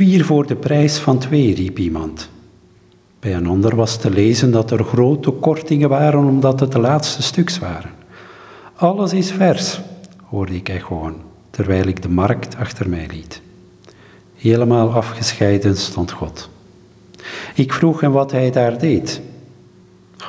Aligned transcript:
Vier 0.00 0.24
voor 0.24 0.46
de 0.46 0.56
prijs 0.56 0.98
van 0.98 1.18
twee, 1.18 1.54
riep 1.54 1.78
iemand. 1.78 2.30
Bij 3.18 3.34
een 3.34 3.46
ander 3.46 3.76
was 3.76 3.96
te 3.96 4.10
lezen 4.10 4.50
dat 4.50 4.70
er 4.70 4.84
grote 4.84 5.30
kortingen 5.30 5.88
waren 5.88 6.24
omdat 6.24 6.60
het 6.60 6.72
de 6.72 6.78
laatste 6.78 7.22
stuks 7.22 7.58
waren. 7.58 7.90
Alles 8.74 9.12
is 9.12 9.32
vers, 9.32 9.80
hoorde 10.24 10.54
ik 10.54 10.68
gewoon, 10.68 11.14
terwijl 11.50 11.86
ik 11.86 12.02
de 12.02 12.08
markt 12.08 12.56
achter 12.56 12.88
mij 12.88 13.06
liet. 13.10 13.42
Helemaal 14.36 14.92
afgescheiden 14.92 15.76
stond 15.76 16.10
God. 16.10 16.50
Ik 17.54 17.72
vroeg 17.72 18.00
hem 18.00 18.12
wat 18.12 18.30
hij 18.30 18.50
daar 18.50 18.78
deed. 18.78 19.20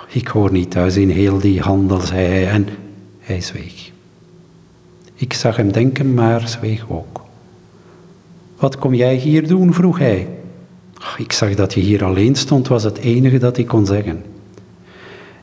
Ik 0.07 0.27
hoor 0.27 0.51
niet 0.51 0.71
thuis 0.71 0.97
in 0.97 1.09
heel 1.09 1.39
die 1.39 1.61
handel, 1.61 1.99
zei 1.99 2.27
hij, 2.27 2.47
en 2.47 2.67
hij 3.19 3.41
zweeg. 3.41 3.91
Ik 5.15 5.33
zag 5.33 5.55
hem 5.55 5.71
denken, 5.71 6.13
maar 6.13 6.47
zweeg 6.47 6.89
ook. 6.89 7.20
Wat 8.61 8.77
kom 8.77 8.93
jij 8.93 9.15
hier 9.15 9.47
doen? 9.47 9.73
vroeg 9.73 9.97
hij. 9.97 10.27
Ik 11.17 11.31
zag 11.31 11.55
dat 11.55 11.73
je 11.73 11.79
hier 11.79 12.03
alleen 12.03 12.35
stond, 12.35 12.67
was 12.67 12.83
het 12.83 12.97
enige 12.97 13.37
dat 13.37 13.57
ik 13.57 13.67
kon 13.67 13.85
zeggen. 13.85 14.23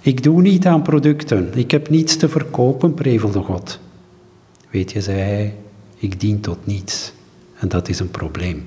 Ik 0.00 0.22
doe 0.22 0.42
niet 0.42 0.66
aan 0.66 0.82
producten, 0.82 1.50
ik 1.54 1.70
heb 1.70 1.90
niets 1.90 2.16
te 2.16 2.28
verkopen, 2.28 2.94
prevelde 2.94 3.38
God. 3.38 3.80
Weet 4.70 4.92
je, 4.92 5.00
zei 5.00 5.18
hij, 5.18 5.54
ik 5.96 6.20
dien 6.20 6.40
tot 6.40 6.58
niets 6.64 7.12
en 7.54 7.68
dat 7.68 7.88
is 7.88 8.00
een 8.00 8.10
probleem. 8.10 8.66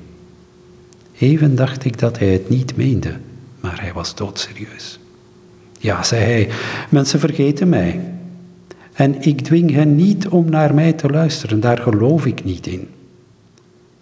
Even 1.17 1.55
dacht 1.55 1.85
ik 1.85 1.99
dat 1.99 2.19
hij 2.19 2.27
het 2.27 2.49
niet 2.49 2.75
meende, 2.75 3.13
maar 3.59 3.81
hij 3.81 3.93
was 3.93 4.15
doodserieus. 4.15 4.99
Ja, 5.79 6.03
zei 6.03 6.21
hij, 6.21 6.49
mensen 6.89 7.19
vergeten 7.19 7.69
mij. 7.69 7.99
En 8.93 9.21
ik 9.21 9.41
dwing 9.41 9.71
hen 9.71 9.95
niet 9.95 10.27
om 10.27 10.49
naar 10.49 10.73
mij 10.73 10.93
te 10.93 11.09
luisteren, 11.09 11.59
daar 11.59 11.77
geloof 11.77 12.25
ik 12.25 12.43
niet 12.43 12.67
in. 12.67 12.87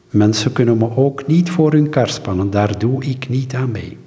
Mensen 0.10 0.52
kunnen 0.52 0.78
me 0.78 0.96
ook 0.96 1.28
niet 1.28 1.50
voor 1.50 1.72
hun 1.72 1.90
kar 1.90 2.10
spannen, 2.10 2.50
daar 2.50 2.80
doe 2.80 3.04
ik 3.04 3.30
niet 3.30 3.56
aan 3.56 3.72
mee. 3.72 3.98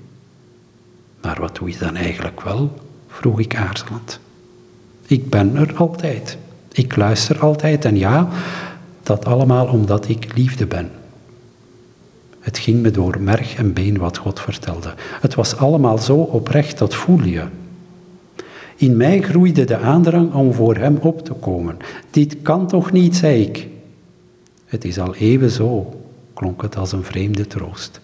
Maar 1.20 1.40
wat 1.40 1.56
doe 1.56 1.70
je 1.70 1.78
dan 1.78 1.96
eigenlijk 1.96 2.40
wel? 2.40 2.74
vroeg 3.08 3.40
ik 3.40 3.56
aarzelend. 3.56 4.20
Ik 5.06 5.30
ben 5.30 5.56
er 5.56 5.74
altijd. 5.76 6.38
Ik 6.72 6.96
luister 6.96 7.38
altijd 7.38 7.84
en 7.84 7.96
ja, 7.96 8.28
dat 9.02 9.24
allemaal 9.24 9.66
omdat 9.66 10.08
ik 10.08 10.36
liefde 10.36 10.66
ben. 10.66 10.90
Het 12.40 12.58
ging 12.58 12.82
me 12.82 12.90
door 12.90 13.20
merg 13.20 13.54
en 13.54 13.72
been 13.72 13.98
wat 13.98 14.16
God 14.16 14.40
vertelde. 14.40 14.94
Het 15.20 15.34
was 15.34 15.56
allemaal 15.56 15.98
zo 15.98 16.16
oprecht, 16.16 16.78
dat 16.78 16.94
voel 16.94 17.22
je. 17.22 17.44
In 18.76 18.96
mij 18.96 19.20
groeide 19.20 19.64
de 19.64 19.78
aandrang 19.78 20.34
om 20.34 20.52
voor 20.52 20.76
Hem 20.76 20.96
op 20.96 21.24
te 21.24 21.32
komen. 21.32 21.76
Dit 22.10 22.36
kan 22.42 22.66
toch 22.66 22.92
niet, 22.92 23.16
zei 23.16 23.42
ik. 23.42 23.68
Het 24.72 24.84
is 24.84 24.98
al 24.98 25.14
even 25.14 25.50
zo, 25.50 26.00
klonk 26.34 26.62
het 26.62 26.76
als 26.76 26.92
een 26.92 27.04
vreemde 27.04 27.46
troost. 27.46 28.00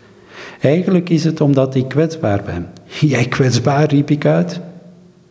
Eigenlijk 0.61 1.09
is 1.09 1.25
het 1.25 1.41
omdat 1.41 1.75
ik 1.75 1.89
kwetsbaar 1.89 2.43
ben. 2.43 2.67
Jij 3.15 3.25
kwetsbaar, 3.25 3.89
riep 3.89 4.11
ik 4.11 4.27
uit. 4.27 4.61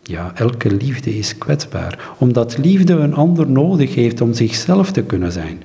Ja, 0.02 0.32
elke 0.34 0.74
liefde 0.74 1.18
is 1.18 1.38
kwetsbaar, 1.38 2.14
omdat 2.18 2.58
liefde 2.58 2.92
een 2.92 3.14
ander 3.14 3.50
nodig 3.50 3.94
heeft 3.94 4.20
om 4.20 4.32
zichzelf 4.32 4.90
te 4.92 5.02
kunnen 5.02 5.32
zijn. 5.32 5.62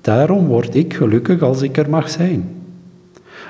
Daarom 0.00 0.46
word 0.46 0.74
ik 0.74 0.94
gelukkig 0.94 1.42
als 1.42 1.62
ik 1.62 1.76
er 1.76 1.90
mag 1.90 2.10
zijn. 2.10 2.48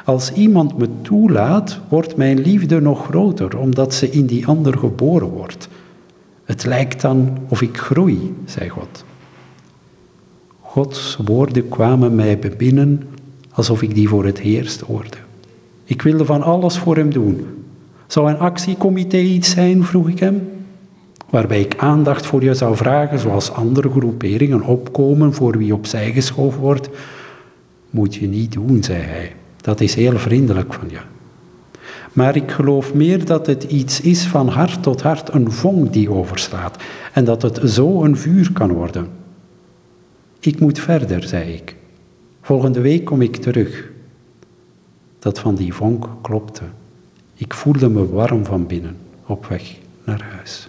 Als 0.04 0.32
iemand 0.32 0.78
me 0.78 0.88
toelaat, 1.02 1.80
wordt 1.88 2.16
mijn 2.16 2.38
liefde 2.38 2.80
nog 2.80 3.04
groter, 3.04 3.58
omdat 3.58 3.94
ze 3.94 4.10
in 4.10 4.26
die 4.26 4.46
ander 4.46 4.78
geboren 4.78 5.28
wordt. 5.28 5.68
Het 6.44 6.64
lijkt 6.64 7.00
dan 7.00 7.38
of 7.48 7.62
ik 7.62 7.76
groei, 7.76 8.34
zei 8.44 8.68
God. 8.68 9.04
Gods 10.68 11.18
woorden 11.24 11.68
kwamen 11.68 12.14
mij 12.14 12.38
bebinnen 12.38 13.02
alsof 13.50 13.82
ik 13.82 13.94
die 13.94 14.08
voor 14.08 14.24
het 14.24 14.38
eerst 14.38 14.80
hoorde. 14.80 15.16
Ik 15.84 16.02
wilde 16.02 16.24
van 16.24 16.42
alles 16.42 16.78
voor 16.78 16.96
hem 16.96 17.12
doen. 17.12 17.46
Zou 18.06 18.30
een 18.30 18.38
actiecomité 18.38 19.16
iets 19.16 19.50
zijn, 19.50 19.84
vroeg 19.84 20.08
ik 20.08 20.18
hem, 20.18 20.48
waarbij 21.30 21.60
ik 21.60 21.76
aandacht 21.78 22.26
voor 22.26 22.42
je 22.42 22.54
zou 22.54 22.76
vragen, 22.76 23.18
zoals 23.18 23.52
andere 23.52 23.90
groeperingen 23.90 24.62
opkomen 24.62 25.34
voor 25.34 25.58
wie 25.58 25.74
opzij 25.74 26.12
geschoven 26.12 26.60
wordt? 26.60 26.88
Moet 27.90 28.14
je 28.14 28.28
niet 28.28 28.52
doen, 28.52 28.82
zei 28.82 29.02
hij. 29.02 29.32
Dat 29.60 29.80
is 29.80 29.94
heel 29.94 30.18
vriendelijk 30.18 30.74
van 30.74 30.88
je. 30.90 31.00
Maar 32.12 32.36
ik 32.36 32.50
geloof 32.50 32.94
meer 32.94 33.24
dat 33.24 33.46
het 33.46 33.62
iets 33.62 34.00
is 34.00 34.26
van 34.26 34.48
hart 34.48 34.82
tot 34.82 35.02
hart, 35.02 35.34
een 35.34 35.52
vonk 35.52 35.92
die 35.92 36.10
overslaat, 36.10 36.76
en 37.12 37.24
dat 37.24 37.42
het 37.42 37.60
zo 37.64 38.04
een 38.04 38.16
vuur 38.16 38.52
kan 38.52 38.72
worden. 38.72 39.26
Ik 40.40 40.60
moet 40.60 40.78
verder, 40.78 41.22
zei 41.22 41.52
ik. 41.52 41.76
Volgende 42.40 42.80
week 42.80 43.04
kom 43.04 43.22
ik 43.22 43.36
terug. 43.36 43.90
Dat 45.18 45.38
van 45.38 45.54
die 45.54 45.74
vonk 45.74 46.08
klopte. 46.22 46.64
Ik 47.34 47.54
voelde 47.54 47.88
me 47.88 48.08
warm 48.08 48.44
van 48.44 48.66
binnen 48.66 48.96
op 49.26 49.46
weg 49.46 49.76
naar 50.04 50.22
huis. 50.22 50.68